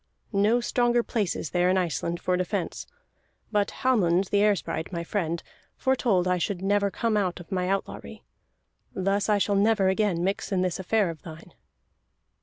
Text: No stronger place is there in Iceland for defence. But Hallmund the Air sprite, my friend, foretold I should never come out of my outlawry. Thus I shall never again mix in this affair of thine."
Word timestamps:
No 0.33 0.59
stronger 0.61 1.03
place 1.03 1.35
is 1.35 1.51
there 1.51 1.69
in 1.69 1.77
Iceland 1.77 2.19
for 2.19 2.35
defence. 2.35 2.87
But 3.51 3.69
Hallmund 3.83 4.29
the 4.31 4.39
Air 4.41 4.55
sprite, 4.55 4.91
my 4.91 5.03
friend, 5.03 5.43
foretold 5.77 6.27
I 6.27 6.39
should 6.39 6.63
never 6.63 6.89
come 6.89 7.15
out 7.15 7.39
of 7.39 7.51
my 7.51 7.69
outlawry. 7.69 8.23
Thus 8.95 9.29
I 9.29 9.37
shall 9.37 9.53
never 9.53 9.89
again 9.89 10.23
mix 10.23 10.51
in 10.51 10.63
this 10.63 10.79
affair 10.79 11.11
of 11.11 11.21
thine." 11.21 11.53